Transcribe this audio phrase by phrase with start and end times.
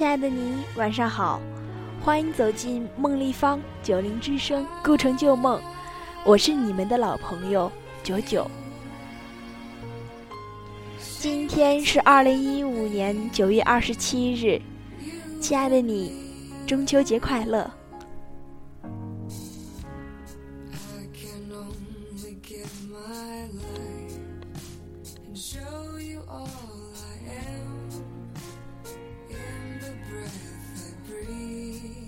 [0.00, 1.42] 亲爱的你，晚上好，
[2.02, 5.60] 欢迎走进梦立方九零之声，故城旧梦。
[6.24, 7.70] 我是你们的老朋友
[8.02, 8.50] 九九。
[11.18, 14.58] 今天是二零一五年九月二十七日，
[15.38, 16.14] 亲爱的你，
[16.66, 17.70] 中秋节快乐！
[29.80, 31.99] the breath I breathe.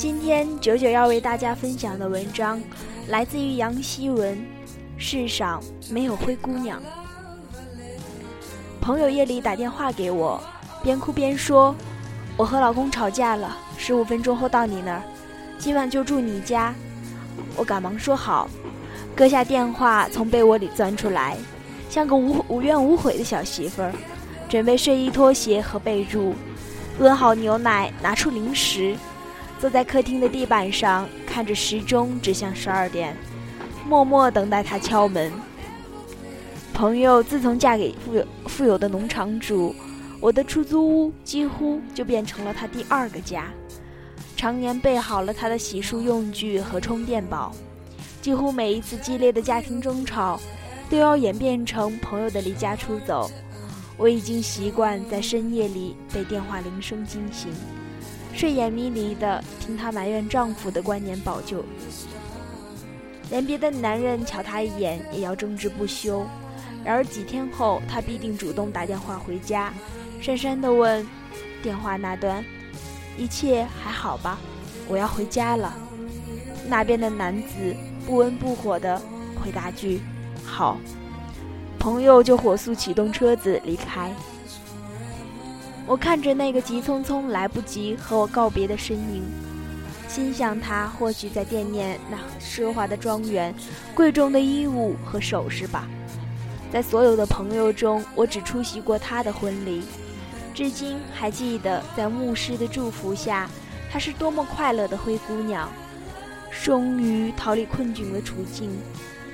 [0.00, 2.58] 今天九九要为大家分享的文章，
[3.08, 4.42] 来自于杨希文。
[4.96, 6.80] 世上没有灰姑娘。
[8.80, 10.42] 朋友夜里打电话给我，
[10.82, 11.76] 边哭边说
[12.38, 15.02] ：“我和老公吵架了，十五分钟后到你那儿，
[15.58, 16.72] 今晚就住你家。”
[17.54, 18.48] 我赶忙说好，
[19.14, 21.36] 搁下电话，从被窝里钻出来，
[21.90, 23.92] 像个无无怨无悔的小媳妇儿，
[24.48, 26.32] 准备睡衣、拖鞋和被褥，
[26.98, 28.96] 温好牛奶，拿出零食。
[29.60, 33.14] 坐在客厅的地板上，看着时钟指向十二点，
[33.86, 35.30] 默默等待他敲门。
[36.72, 39.74] 朋友自从嫁给富有富有的农场主，
[40.18, 43.48] 我的出租屋几乎就变成了他第二个家。
[44.34, 47.54] 常年备好了他的洗漱用具和充电宝，
[48.22, 50.40] 几乎每一次激烈的家庭争吵，
[50.88, 53.30] 都要演变成朋友的离家出走。
[53.98, 57.52] 我已经习惯在深夜里被电话铃声惊醒。
[58.32, 61.64] 睡眼迷离的听她埋怨丈夫的观念保旧，
[63.30, 66.24] 连别的男人瞧她一眼也要争执不休。
[66.82, 69.72] 然而几天后，她必定主动打电话回家，
[70.22, 71.06] 讪讪地问
[71.62, 72.42] ：“电话那端，
[73.18, 74.38] 一切还好吧？
[74.88, 75.74] 我要回家了。”
[76.66, 77.76] 那边的男子
[78.06, 79.00] 不温不火地
[79.42, 80.00] 回答句
[80.44, 80.78] ：“好。”
[81.78, 84.12] 朋友就火速启动车子离开。
[85.90, 89.24] 我看着那个急匆匆来不及和我告别的身影，
[90.06, 93.52] 心想他或许在惦念那奢华的庄园、
[93.92, 95.88] 贵重的衣物和首饰吧。
[96.72, 99.82] 在所有的朋友中，我只出席过他的婚礼，
[100.54, 103.50] 至今还记得在牧师的祝福下，
[103.90, 105.68] 她是多么快乐的灰姑娘，
[106.62, 108.70] 终于逃离困窘的处境，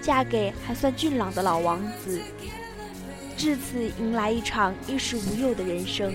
[0.00, 2.18] 嫁给还算俊朗的老王子，
[3.36, 6.14] 至此迎来一场衣食无忧的人生。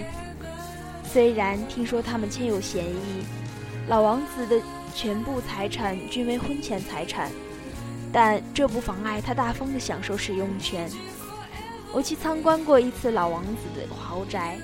[1.11, 3.25] 虽然听说他们签有协议，
[3.89, 4.61] 老王子的
[4.95, 7.29] 全部财产均为婚前财产，
[8.13, 10.89] 但这不妨碍他大方的享受使用权。
[11.91, 14.57] 我去参观过一次老王子的豪宅，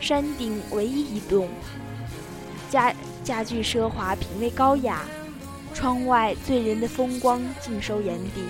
[0.00, 1.48] 山顶唯一一栋，
[2.68, 5.02] 家家具奢华，品味高雅，
[5.72, 8.42] 窗外醉人的风光尽收眼底。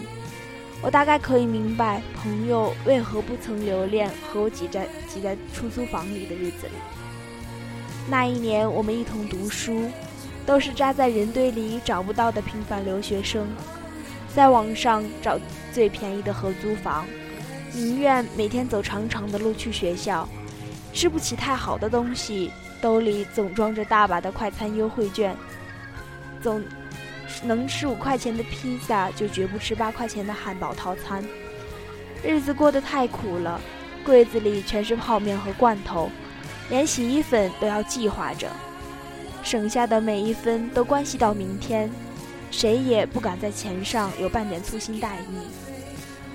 [0.81, 7.04] 我大概可以明白朋友为何不曾留恋和我挤在挤在出租房里的日子里。
[8.07, 9.91] 那一年，我们一同读书，
[10.45, 13.49] 都是扎在人堆里找不到的平凡留学生，
[14.35, 15.39] 在网上找
[15.73, 17.07] 最便宜的合租房，
[17.73, 20.29] 宁愿每天走长长的路去学校，
[20.93, 25.35] 吃不起太好的东西，兜里总装着大把的快餐优惠券，
[26.43, 26.63] 总
[27.43, 31.25] 能吃五块钱的披萨，就绝不吃八块钱的汉堡套餐。
[32.23, 33.59] 日子过得太苦了，
[34.05, 36.11] 柜子里全是泡面和罐头。
[36.71, 38.49] 连洗衣粉都要计划着，
[39.43, 41.91] 省下的每一分都关系到明天，
[42.51, 45.27] 谁也不敢在钱上有半点粗心大意。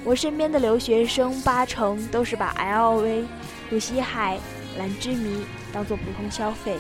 [0.05, 3.25] 我身边的留学生八成都是把 LV、
[3.69, 4.37] 露西海、
[4.77, 5.43] 兰芝弥
[5.73, 6.77] 当做普通消费，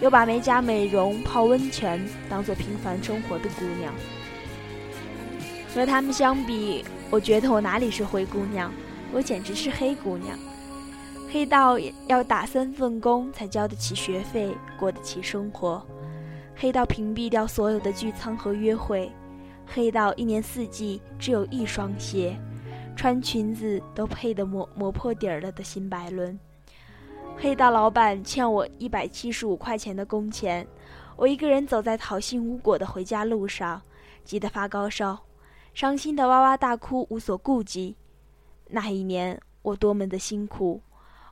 [0.00, 3.94] 又把美甲美容、泡温泉当做平凡生活的姑娘。
[5.74, 8.70] 和他们相比，我觉得我哪里是灰姑娘，
[9.12, 10.38] 我简直是黑姑娘。
[11.34, 11.76] 黑到
[12.06, 15.82] 要打三份工才交得起学费，过得起生活；
[16.54, 19.10] 黑到屏蔽掉所有的聚餐和约会；
[19.66, 22.38] 黑到一年四季只有一双鞋，
[22.94, 26.38] 穿裙子都配得磨磨破底儿了的新白伦；
[27.36, 30.64] 黑道老板欠我一百七十五块钱的工钱，
[31.16, 33.82] 我一个人走在讨薪无果的回家路上，
[34.22, 35.18] 急得发高烧，
[35.74, 37.96] 伤心的哇哇大哭，无所顾忌。
[38.68, 40.80] 那一年我多么的辛苦。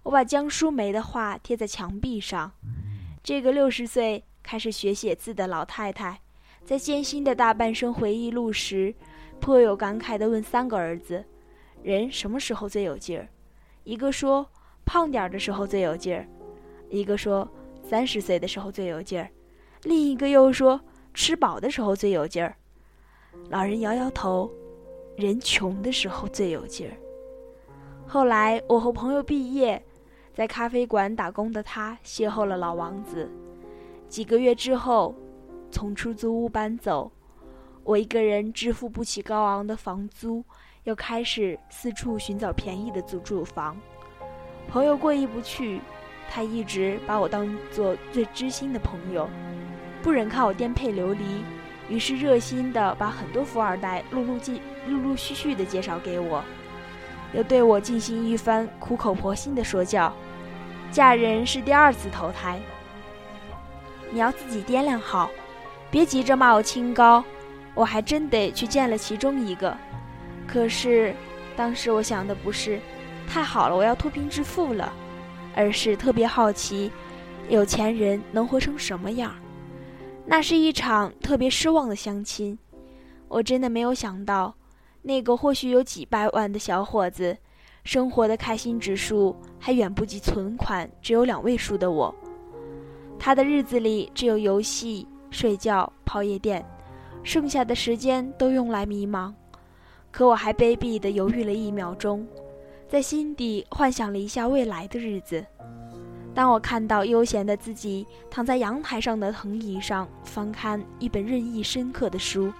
[0.02, 2.52] 我把江淑梅的话贴在墙壁上。
[3.22, 6.20] 这个六十岁开始学写字的老太太，
[6.64, 8.93] 在艰辛的大半生回忆录时，
[9.40, 11.25] 颇有感慨地问三个儿子
[11.84, 13.28] ：“人什么时候最有劲儿？”
[13.84, 14.44] 一个说
[14.84, 16.26] ：“胖点儿的时候最有劲儿。”
[16.90, 17.49] 一个说
[17.88, 19.31] ：“三十岁的时候最有劲儿。”
[19.84, 20.81] 另一个又说
[21.14, 22.56] ：“吃饱的时候最有劲儿。”
[23.50, 24.50] 老人摇摇头
[25.16, 26.96] ：“人穷的时候最有劲儿。”
[28.06, 29.81] 后来我和朋友毕业。
[30.34, 33.31] 在咖啡馆打工的他邂逅了老王子，
[34.08, 35.14] 几个月之后，
[35.70, 37.12] 从出租屋搬走，
[37.84, 40.43] 我一个人支付不起高昂的房租，
[40.84, 43.76] 又开始四处寻找便宜的租住房。
[44.69, 45.81] 朋友过意不去，
[46.31, 49.28] 他一直把我当做最知心的朋友，
[50.02, 51.44] 不忍看我颠沛流离，
[51.90, 56.43] 于是热心的把很多富二代陆陆续陆陆续续的介绍给我。
[57.32, 60.12] 又对我进行一番苦口婆心的说教，
[60.90, 62.61] 嫁人是第二次投胎，
[64.11, 65.31] 你要自己掂量好，
[65.90, 67.25] 别急着骂我清高。
[67.75, 69.75] 我还真得去见了其中一个，
[70.46, 71.14] 可是
[71.56, 72.79] 当时我想的不是
[73.26, 74.93] 太好了，我要脱贫致富了，
[75.56, 76.93] 而是特别好奇，
[77.49, 79.35] 有钱人能活成什么样。
[80.26, 82.58] 那是一场特别失望的相亲，
[83.28, 84.55] 我真的没有想到。
[85.02, 87.37] 那个或许有几百万的小伙子，
[87.84, 92.14] 生活的开心指数还远不及存款只有两位数的我。
[93.19, 96.64] 他的日子里只有游戏、睡觉、泡夜店，
[97.22, 99.32] 剩下的时间都用来迷茫。
[100.10, 102.26] 可我还卑鄙地犹豫了一秒钟，
[102.88, 105.44] 在心底幻想了一下未来的日子。
[106.34, 112.52] 当我看到悠闲的自己躺在阳台上的藤椅上，翻看一本任意深刻的书。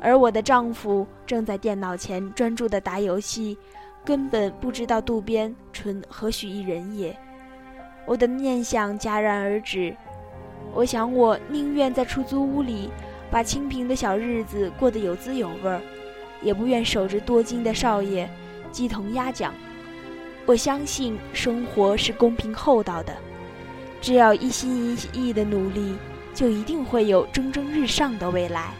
[0.00, 3.58] 而我的丈夫正在电脑前专注地打游戏，
[4.04, 7.16] 根本不知道渡边淳何许一人也。
[8.06, 9.94] 我的念想戛然而止。
[10.72, 12.90] 我想，我宁愿在出租屋里
[13.30, 15.80] 把清贫的小日子过得有滋有味儿，
[16.42, 18.28] 也不愿守着多金的少爷
[18.70, 19.52] 鸡同鸭讲。
[20.46, 23.14] 我相信生活是公平厚道的，
[24.00, 25.96] 只要一心一意的努力，
[26.32, 28.72] 就一定会有蒸蒸日上的未来。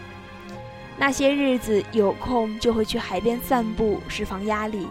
[0.99, 4.89] 那些日子有空就会去海边散步，释放压力。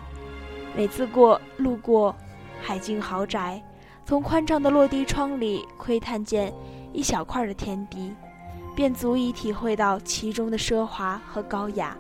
[0.76, 2.16] 每次过路过
[2.62, 3.62] 海景豪宅，
[4.06, 6.54] 从宽敞的落地窗里窥探见
[6.94, 8.14] 一小块的天地，
[8.74, 11.98] 便足以体会到其中的奢华和高雅。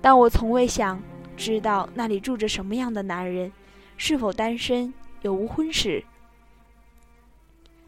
[0.00, 1.02] 但我从未想
[1.36, 3.50] 知道那里住着什么样的男人，
[3.96, 6.04] 是否单身，有无婚史。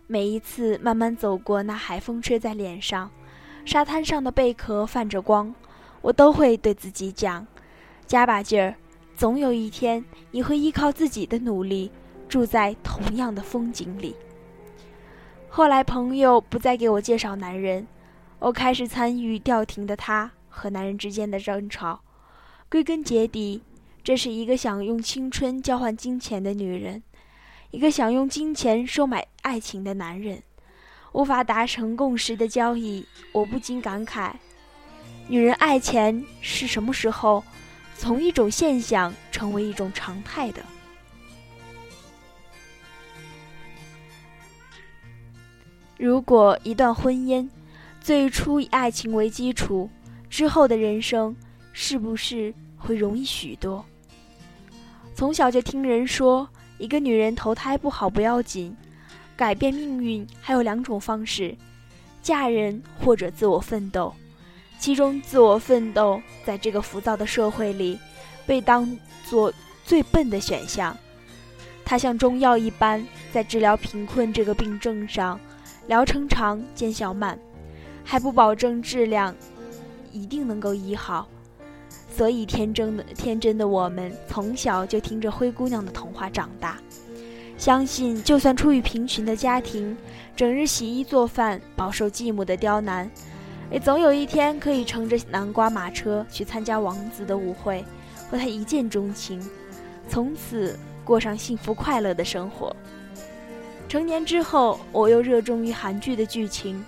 [0.08, 3.08] 每一次慢慢走过，那海风吹在脸上。
[3.64, 5.54] 沙滩上的贝壳泛着光，
[6.00, 7.46] 我都会对自己讲：
[8.06, 8.74] 加把劲儿，
[9.14, 11.90] 总有一天你会依靠自己的努力，
[12.28, 14.16] 住在同样的风景里。
[15.48, 17.86] 后来朋友不再给我介绍男人，
[18.38, 22.00] 我开始参与调停的他和男人之间的争吵。
[22.68, 23.62] 归根结底，
[24.02, 27.02] 这是一个想用青春交换金钱的女人，
[27.72, 30.42] 一个想用金钱收买爱情的男人。
[31.12, 34.32] 无法达成共识的交易，我不禁感慨：
[35.28, 37.42] 女人爱钱是什么时候
[37.96, 40.62] 从一种现象成为一种常态的？
[45.98, 47.46] 如果一段婚姻
[48.00, 49.90] 最初以爱情为基础，
[50.30, 51.36] 之后的人生
[51.72, 53.84] 是不是会容易许多？
[55.14, 56.48] 从小就听人说，
[56.78, 58.74] 一个女人投胎不好不要紧。
[59.40, 61.56] 改变命运还有两种方式：
[62.20, 64.12] 嫁人或者自我奋斗。
[64.78, 67.98] 其中，自我奋斗在这个浮躁的社会里
[68.46, 68.94] 被当
[69.24, 69.50] 做
[69.82, 70.94] 最笨的选项。
[71.86, 75.40] 它像中药一般，在治疗贫困这个病症上，
[75.86, 77.38] 疗程长，见效慢，
[78.04, 79.34] 还不保证质量
[80.12, 81.26] 一定能够医好。
[82.14, 86.76] 所以，天真的天真的我们，从小就听着灰姑娘的童话长大。
[87.60, 89.94] 相信，就算出于贫穷的家庭，
[90.34, 93.08] 整日洗衣做饭，饱受继母的刁难，
[93.70, 97.84] 也总有一天可以乘着南瓜马车去参加王子的舞会，
[98.30, 99.46] 和他一见钟情，
[100.08, 102.74] 从此过上幸福快乐的生活。
[103.90, 106.82] 成年之后，我又热衷于韩剧的剧情，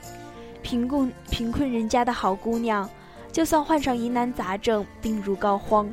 [0.63, 2.89] 贫困贫困人家的好姑娘，
[3.31, 5.87] 就算患上疑难杂症，病入膏肓，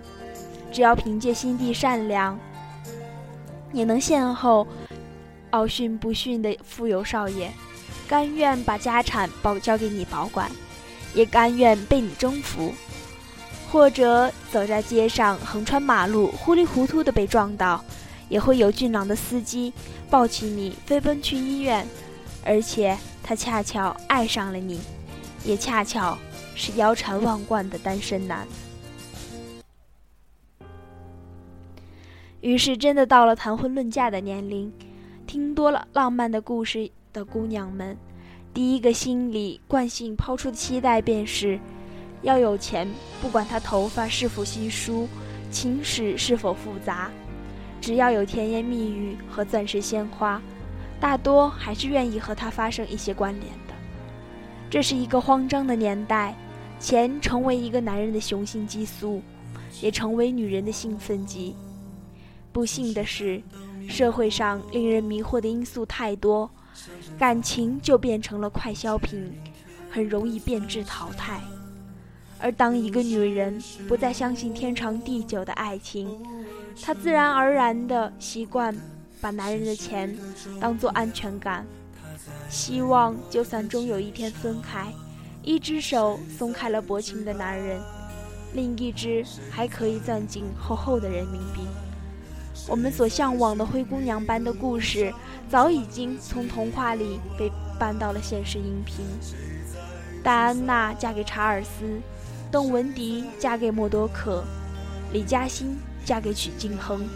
[0.72, 2.40] 只要凭借心地善良。
[3.72, 4.66] 也能邂逅
[5.52, 7.52] 傲训不逊的富有少爷，
[8.08, 10.50] 甘愿把家产保交给你保管，
[11.14, 12.74] 也甘愿被你征服。
[13.72, 17.84] 或者走在街上横穿马路，糊里糊涂的被撞到，
[18.28, 19.72] 也会有俊朗的司机
[20.10, 21.88] 抱起你飞奔去医院，
[22.44, 24.82] 而且他恰巧爱上了你，
[25.44, 26.18] 也恰巧
[26.56, 28.48] 是腰缠万贯的单身男。
[32.42, 34.72] 于是，真的到了谈婚论嫁的年龄，
[35.28, 37.98] 听多了浪漫的故事的姑娘们，
[38.54, 41.60] 第一个心里惯性抛出的期待便是：
[42.22, 42.88] 要有钱，
[43.22, 45.06] 不管他头发是否稀疏，
[45.52, 47.12] 情史是否复杂，
[47.82, 50.42] 只要有甜言蜜语和钻石鲜花，
[50.98, 53.74] 大多还是愿意和他发生一些关联的。
[54.70, 56.34] 这是一个慌张的年代，
[56.80, 59.22] 钱成为一个男人的雄性激素，
[59.82, 61.54] 也成为女人的兴奋剂。
[62.52, 63.42] 不幸的是，
[63.88, 66.50] 社会上令人迷惑的因素太多，
[67.18, 69.32] 感情就变成了快消品，
[69.90, 71.42] 很容易变质淘汰。
[72.40, 76.10] 而当一个女人不再相信天长地久的爱情，
[76.82, 78.76] 她自然而然的习惯
[79.20, 80.18] 把男人的钱
[80.60, 81.66] 当做安全感，
[82.50, 84.92] 希望就算终有一天分开，
[85.44, 87.82] 一只手松开了薄情的男人，
[88.54, 91.62] 另一只还可以攥紧厚厚的人民币。
[92.68, 95.14] 我们所向往的灰姑娘般的故事，
[95.50, 99.06] 早已经从童话里被搬到了现实荧屏。
[100.24, 102.00] 戴安娜嫁给查尔斯，
[102.52, 104.44] 邓文迪嫁给默多克，
[105.14, 107.08] 李嘉欣嫁给许晋亨，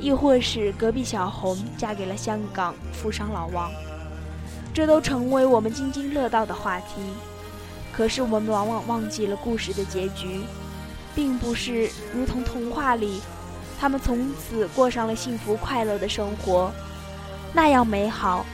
[0.00, 3.70] 亦或是隔壁小红嫁给了香港富商老王，
[4.72, 7.02] 这都成为我们津津乐道的话题。
[7.92, 10.40] 可是我们往往忘记了故事的结局，
[11.14, 13.20] 并不是如同童话里。
[13.80, 16.70] 他们从此过上了幸福快乐的生活，
[17.54, 18.44] 那样美好。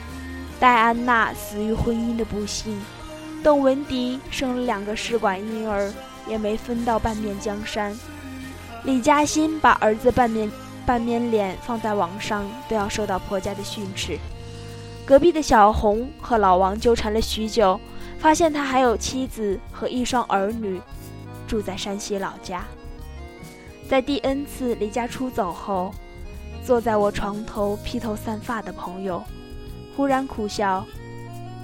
[0.61, 2.81] 戴安娜死于婚姻的不幸，
[3.43, 5.93] 邓文迪生了两个试管婴儿，
[6.29, 7.95] 也没分到半面江山。
[8.85, 10.49] 李嘉欣把儿子半面
[10.87, 14.17] 半面脸放在网上，都要受到婆家的训斥。
[15.05, 17.79] 隔壁的小红和老王纠缠了许久，
[18.21, 20.81] 发现他还有妻子和一双儿女，
[21.49, 22.65] 住在山西老家。
[23.89, 25.95] 在第 N 次离家出走后，
[26.65, 29.23] 坐在我床头披头散发的朋友，
[29.97, 30.85] 忽然苦笑：“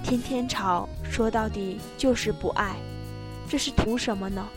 [0.03, 2.75] 天天吵，说到底就是不爱，
[3.49, 4.47] 这是图什么呢？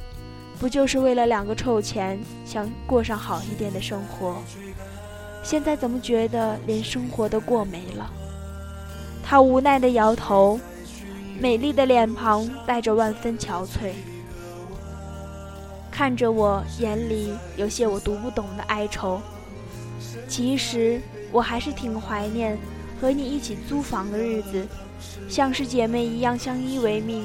[0.60, 4.36] 不就是为了两个臭钱，想过上好一点的生活？
[5.42, 8.08] 现在怎么觉得连生活都过没了？”
[9.24, 10.60] 他无奈地摇头，
[11.40, 13.92] 美丽的脸庞带着万分憔悴。
[15.96, 19.18] 看着我，眼里有些我读不懂的哀愁。
[20.28, 21.00] 其实
[21.32, 22.58] 我还是挺怀念
[23.00, 24.66] 和你一起租房的日子，
[25.26, 27.24] 像是姐妹一样相依为命，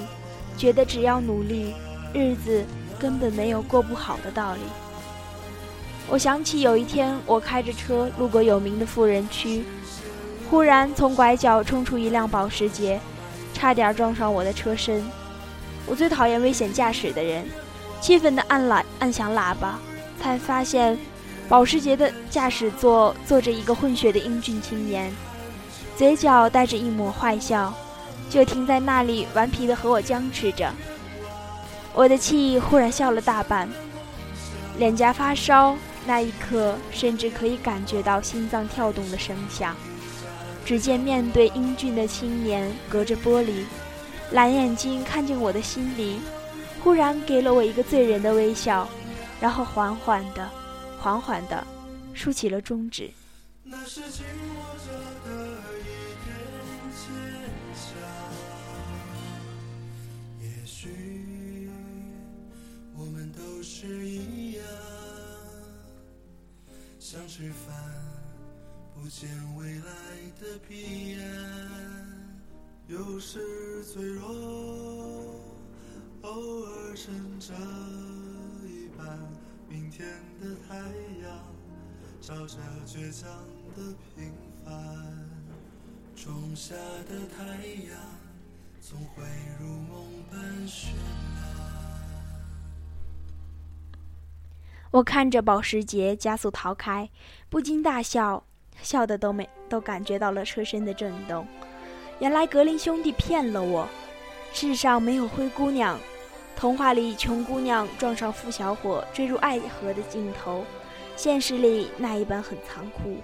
[0.55, 1.73] 觉得只要努力，
[2.13, 2.63] 日子
[2.97, 4.61] 根本没有过不好的道理。
[6.07, 9.65] 我想起有一天，我开着车路过有名的富人区，
[10.49, 13.01] 忽然从拐角冲出一辆保时捷，
[13.53, 15.03] 差点撞上我的车身。
[15.85, 17.45] 我最讨厌危险驾驶的人。
[18.01, 19.79] 气愤地按喇按响喇叭，
[20.19, 20.97] 才发现，
[21.47, 25.13] 保时捷的驾驶座坐着一个混血的英俊青年，
[25.95, 27.71] 嘴角带着一抹坏笑，
[28.27, 30.73] 就停在那里顽皮地和我僵持着。
[31.93, 33.69] 我的气忽然消了大半，
[34.77, 35.75] 脸颊发烧，
[36.07, 39.75] 那一刻甚至可以感觉到心脏跳动的声响。
[40.65, 43.65] 只见面对英俊的青年，隔着玻璃，
[44.31, 46.19] 蓝眼睛看进我的心里。
[46.83, 48.89] 忽然给了我一个醉人的微笑，
[49.39, 50.49] 然后缓缓的、
[50.99, 51.65] 缓缓的
[52.13, 53.11] 竖起了中指。
[60.39, 61.69] 也许
[62.97, 64.63] 我们都是一样，
[66.99, 67.75] 想吃饭
[68.95, 69.85] 不见未来
[70.39, 71.23] 的彼岸，
[72.87, 73.39] 有时
[73.85, 75.30] 脆弱。
[76.23, 76.29] 偶
[76.63, 77.51] 尔撑着
[78.67, 79.19] 一半，
[79.67, 80.07] 明天
[80.39, 80.75] 的太
[81.23, 81.39] 阳
[82.21, 83.27] 照着倔强
[83.75, 83.81] 的
[84.15, 84.31] 平
[84.63, 84.73] 凡，
[86.15, 86.75] 种下
[87.09, 87.97] 的太阳
[88.79, 89.23] 总会
[89.59, 90.89] 如梦般绚
[91.35, 91.41] 烂。
[94.91, 97.09] 我看着保时捷加速逃开，
[97.49, 98.43] 不禁大笑，
[98.83, 101.47] 笑的都没都感觉到了车身的震动。
[102.19, 103.87] 原来格林兄弟骗了我，
[104.53, 105.99] 世上没有灰姑娘。
[106.55, 110.63] 童话里穷姑娘撞上富小伙坠入爱河的镜头，
[111.15, 113.17] 现实里那一般很残酷。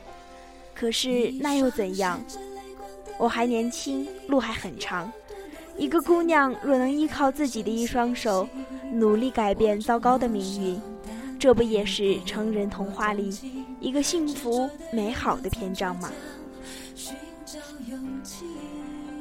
[0.74, 2.20] 可是那又怎样？
[3.20, 5.12] 我还年轻，路还很长，
[5.76, 8.48] 一个姑娘若能依靠自己的一双手，
[8.92, 10.82] 努力改变糟糕的命运，
[11.40, 13.36] 这不也是成人童话里
[13.80, 16.12] 一个幸福美好的篇章吗？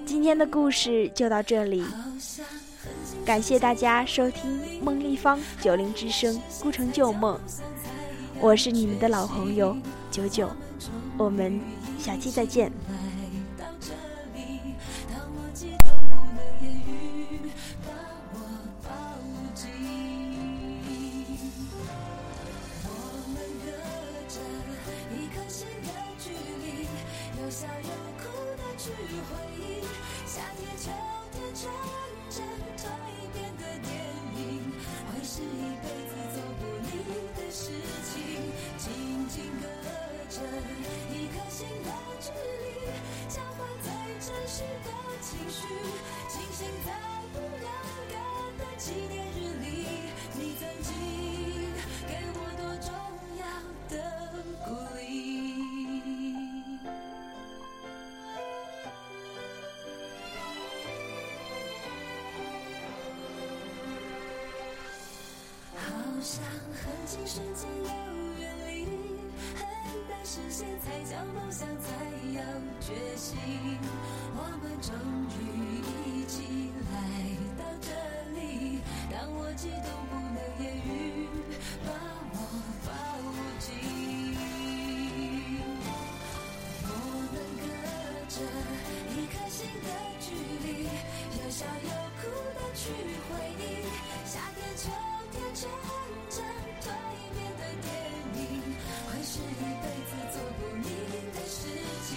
[0.05, 1.83] 今天的故事就到这里，
[3.27, 7.37] 感谢大家收听梦立方九零之声孤城旧梦，
[8.39, 9.77] 我是你们的老朋友
[10.13, 10.49] 九九，
[11.19, 11.61] 我们
[11.99, 12.71] 下期再见。
[88.43, 89.89] 一颗心的
[90.21, 90.35] 距
[90.67, 91.89] 离，又笑又
[92.21, 93.63] 哭的去回忆，
[94.27, 94.91] 夏天秋
[95.33, 95.65] 天真
[96.29, 96.45] 正
[96.83, 96.85] 蜕
[97.33, 97.87] 变的电
[98.37, 98.45] 影，
[99.07, 99.43] 会是一
[99.81, 100.89] 辈子做不腻
[101.33, 101.59] 的事
[102.07, 102.09] 情。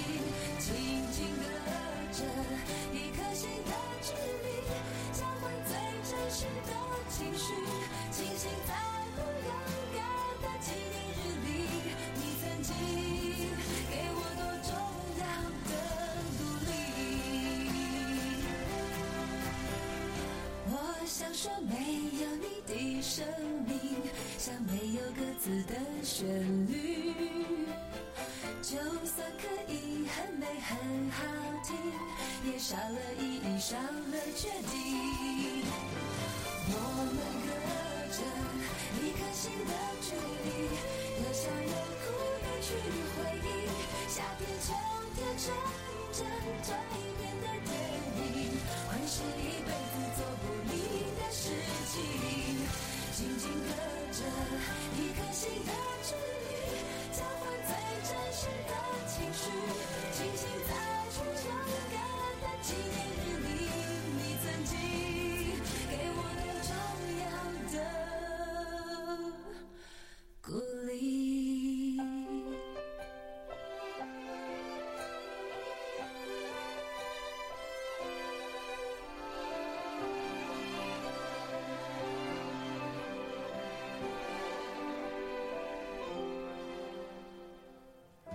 [0.59, 0.67] 紧
[1.13, 1.43] 紧的
[2.11, 2.19] 着
[2.91, 4.11] 一颗心的距
[4.43, 4.47] 离，
[5.17, 5.71] 交换最
[6.03, 6.69] 真实的
[7.09, 7.53] 情绪，
[8.11, 8.73] 清醒在
[9.15, 9.49] 不勇
[9.95, 9.97] 敢
[10.41, 11.08] 的起点。
[21.41, 21.73] 说没
[22.19, 23.25] 有你的生
[23.65, 23.79] 命，
[24.37, 25.73] 像没有歌词的
[26.03, 26.27] 旋
[26.67, 27.13] 律。
[28.61, 28.75] 就
[29.05, 31.23] 算可以很美很好
[31.63, 31.77] 听，
[32.43, 35.63] 也少了意义，少了决定。
[36.67, 36.75] 我
[37.15, 37.47] 们隔
[38.11, 38.19] 着
[38.99, 39.71] 一颗心的
[40.01, 40.11] 距
[40.43, 40.47] 离，
[41.23, 41.73] 有笑有
[42.03, 42.05] 哭
[42.43, 42.67] 的去
[43.15, 43.47] 回忆。
[44.09, 44.67] 夏天秋
[45.15, 45.23] 天
[46.11, 46.97] 纯真转变
[47.39, 47.69] 的电
[48.35, 48.57] 影，
[48.89, 50.73] 会是一辈子做不腻。
[51.31, 51.43] 事
[51.91, 51.95] 情，
[53.13, 53.69] 紧紧隔
[54.11, 54.19] 着